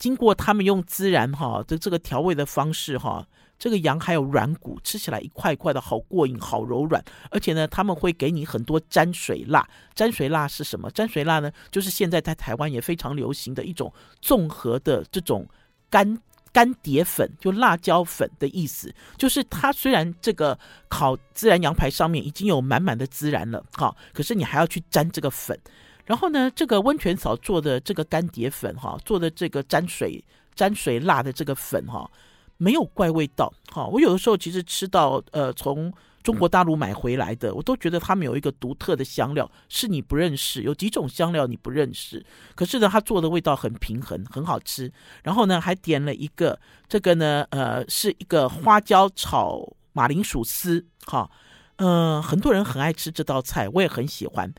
[0.00, 3.24] 经过他们用孜然哈的这个调味的方式哈，
[3.56, 9.64] 这个羊还有软骨，吃起来一块一块的好过瘾，好柔软，而且呢，他们会给你很多沾水辣。
[9.94, 10.90] 沾水辣是什么？
[10.90, 15.46] 沾水辣呢，就是现在在台湾也非常流行的一种综合的这种
[15.88, 16.18] 干。
[16.52, 20.58] 干碟粉就辣椒粉的意思，就是它虽然这个
[20.88, 25.56] 烤孜然羊排上面已经有满满的孜然了，哈，可是你还要去沾这个粉。
[26.06, 32.10] 然后呢，这个温泉嫂做的这个干碟粉，哈，做的这个沾水沾水辣的这个粉，哈，
[32.56, 33.86] 没有怪味道，哈。
[33.86, 40.62] 我有的时候其实吃到，呃，从中国大陆买回来的，我都觉得他们有一个独特的香料，是你不认识。
[40.62, 44.92] 有几种香料你不认识，可是呢，他做的味道很平衡，很好吃。
[45.22, 46.58] 然后呢，还点了一个
[46.88, 51.30] 这个呢，呃，是一个花椒炒马铃薯丝，哈，
[51.76, 54.52] 呃，很多人很爱吃这道菜，我也很喜欢。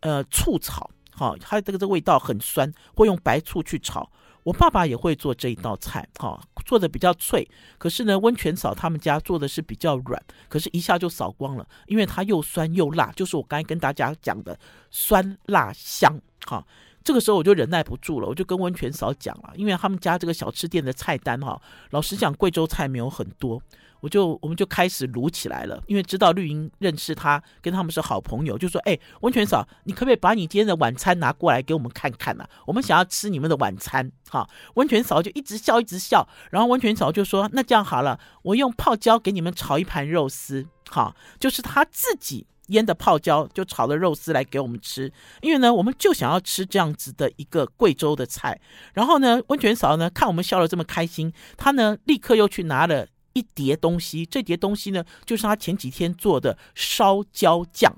[0.00, 4.10] 呃，醋炒，哈，它这个这味道很酸，会用白醋去炒。
[4.44, 7.46] 我爸爸也会做这一道菜，哈，做的比较脆。
[7.76, 14.58] 可是呢，温泉嫂他们家做的是比较软，可是一下就扫光了，因为它又酸又辣，就是我刚才跟大家讲的
[14.90, 16.64] 酸辣香，哈。
[17.04, 23.60] 这个时候我就忍耐不住了，我就跟温泉嫂讲了，因为他们家这个小吃店的菜单哈，老实讲贵州菜没有很多。
[24.00, 32.50] 我就我们就开始撸起来了，因为知道绿茵认识他，跟他们是好朋友，就说：“哎，温泉嫂，你可不可以把你今天的晚餐拿过来给我们看看呢、啊？
[32.66, 45.10] 我们想要吃你们的晚餐。”哈，温泉嫂就一直笑一直笑，然后温泉嫂就说：“那这样好了，我用泡椒给你们炒一盘肉丝，哈，就是他自己腌的泡椒，就炒的肉丝来给我们吃。
[45.40, 48.60] 因为呢，我们就想要吃这样子的一个贵州的菜。
[48.92, 53.06] 然后呢，温泉嫂呢看我们笑得这么开心，他呢立刻又去拿了。”
[53.38, 57.96] 一叠东西，这叠东西呢，就是他前几天做的烧焦酱。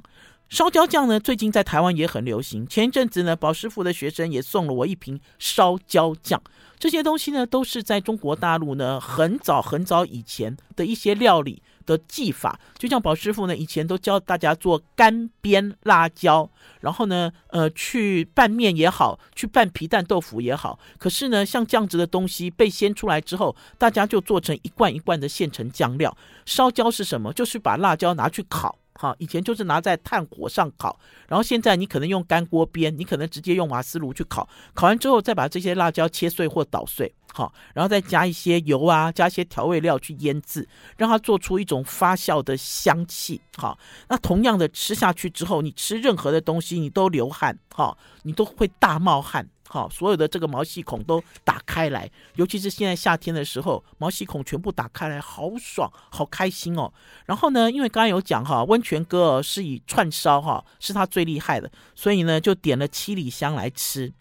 [0.48, 2.66] 烧焦酱呢，最近在台湾也很流行。
[2.66, 6.42] 前一阵子呢，宝师傅的学生也送了我一瓶烧焦酱。
[6.78, 11.62] 这些东西呢，都是在中国大陆呢很早很早以前的一些料理
[11.96, 12.58] 的技法。
[12.78, 16.48] 就像宝师傅呢，以前都教大家做干煸辣椒，
[16.80, 20.78] 然后呢，呃，去拌面也好，去拌皮蛋豆腐也好。
[20.98, 26.16] 可是呢，像这样子的东西被鲜出来之后，大家就做成一罐一罐的现成酱料。
[26.46, 27.32] 烧焦是什么？
[27.32, 28.78] 就是把辣椒拿去烤。
[28.94, 43.40] 好，以前就是拿在炭火上烤，然后现在你可能用干锅煸，你可能直接用瓦斯炉去烤，烤完之后再把这些辣椒切碎或捣碎，好，然后再加一些油啊，加一些调味料去腌制，让它做出一种发酵的香气。
[43.56, 43.78] 好，
[44.08, 49.48] 那同样的吃下去之后，你吃任何的东西你都流汗，好，你都会大冒汗。
[49.68, 56.92] 好，所有的这个毛细孔都打开来，尤其是现在夏天的时候，毛细孔全部打开来，好爽，好开心哦。
[57.26, 64.12] 然后呢，因为刚刚有讲哈，温泉哥是以串烧哈是他最厉害的，所以呢就点了七里香来吃。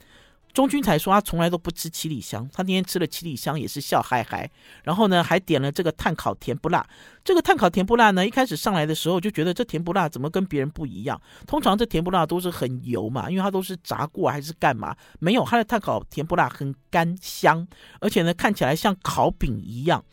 [0.53, 4.49] 钟君才说他从来都不吃七里香，他那天吃了七里香也是笑嗨嗨。
[4.83, 6.85] 然后呢，还点了这个炭烤甜不辣。
[7.23, 11.21] 这个炭烤甜不辣呢，一开始上来的时候就觉得这甜不辣怎么跟别人不一样？
[11.45, 14.95] 通常这甜不辣都是很油嘛，因为它都是炸过还是干嘛？
[15.19, 17.67] 没有，它的炭烤甜不辣很干香，
[18.01, 20.03] 而且呢看起来像烤饼一样。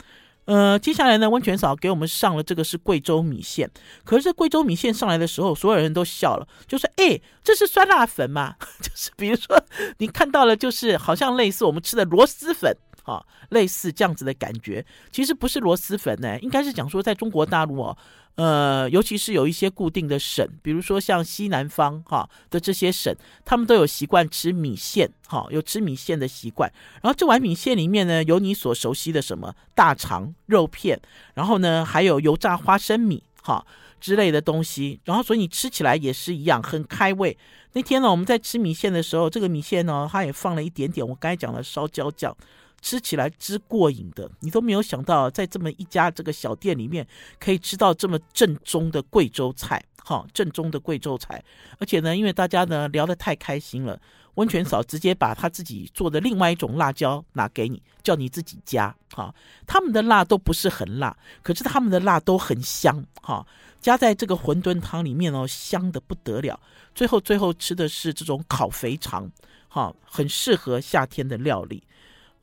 [0.47, 3.69] 呃，接下来呢，温泉嫂给我们上了这个是贵州米线。
[4.03, 8.55] 可是贵州米线上来的时候，所有人都笑了，就说：“哎，这是酸辣粉吗？
[8.81, 9.61] 就是比如说
[9.97, 12.75] 你看到了，就是好像类似我们吃的螺蛳粉。”
[13.07, 17.97] 啊，类似这样子的感觉，其实不是螺蛳粉呢，应该是讲说在中国大陆哦，
[18.35, 26.69] 呃，尤其是有一些固定的省，比如说像西南方哈的这些省，他们都有习惯吃米线，哈，有吃米线的习惯。
[27.01, 30.99] 然后这碗米线里面呢，有你所熟悉的什么大肠、肉片，
[31.33, 33.65] 然后呢还有油炸花生米，哈
[34.01, 34.99] 之类的东西。
[35.05, 37.37] 然后所以你吃起来也是一样很开胃。
[37.71, 42.35] 那天呢，我们在吃米线的时候，这个米线呢，它也放了一点点我刚才讲的烧焦酱。
[42.81, 47.05] 吃起来之过瘾的，你都没有想到，在这么一家这个小店里面，
[47.39, 51.43] 可以吃到这么正宗的贵州菜，哈，正宗的贵州菜。
[51.79, 53.99] 而且呢，因为大家呢聊得太开心了，
[54.35, 59.33] 温泉嫂直接把他自己做的另外一种辣椒拿给你，叫你自己加，哈。
[59.65, 63.45] 他们的辣都不是很辣，可是他们的辣都很香，哈。
[63.79, 66.59] 加在这个馄饨汤里面哦，香得不得了。
[66.95, 69.29] 最后最后吃的是这种烤肥肠，
[69.67, 71.83] 哈，很适合夏天的料理。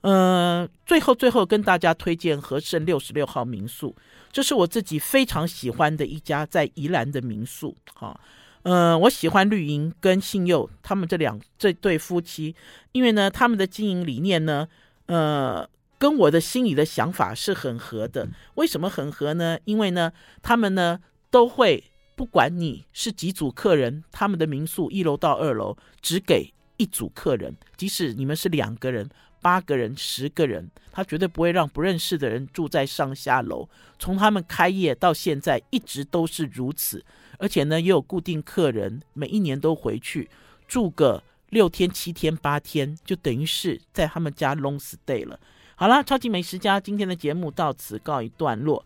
[0.05, 3.97] 呃，最后最后跟大家推荐和盛六十六号民宿，
[4.31, 7.75] 这是我自己非常喜欢的一家在宜兰的民宿。
[7.95, 8.21] 哈，
[8.65, 12.55] 呃，我喜欢绿营跟信佑他们这两这对夫妻，
[12.93, 14.69] 因为呢，他们的经营理念呢，
[15.07, 18.29] 呃，跟我的心里的想法是很合的。
[18.57, 19.59] 为什么很合呢？
[19.65, 21.01] 因为呢，他们呢
[21.31, 21.83] 都会
[22.15, 29.09] 不管你是几组客人，他们的民宿一楼到二楼只给一组客人，即使你们是两个人。
[29.45, 33.69] 八个人、十个人，他绝对不会让不认识的人住在上下楼。
[33.99, 37.05] 从他们开业到现在，一直都是如此。
[37.39, 40.31] 而且呢，也有固定客人，每一年都回去
[40.67, 45.39] 住个六天、七天、八天，就等于是在他们家 long stay 了。
[45.77, 48.83] 好了，超级美食家今天的节目到此告一段落。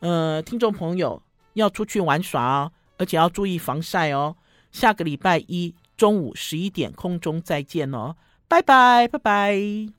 [0.00, 4.34] 呃，听众朋友要出去玩耍哦，而且要注意防晒哦。
[4.72, 8.16] 下个礼拜一中午十一点空中再见哦，
[8.48, 9.92] 拜拜，拜拜。